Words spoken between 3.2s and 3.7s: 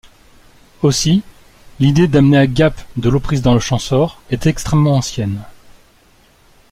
dans le